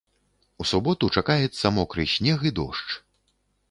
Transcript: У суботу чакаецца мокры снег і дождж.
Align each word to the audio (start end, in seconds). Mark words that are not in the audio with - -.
У 0.63 0.67
суботу 0.71 1.11
чакаецца 1.21 1.73
мокры 1.79 2.09
снег 2.19 2.39
і 2.51 2.57
дождж. 2.63 2.91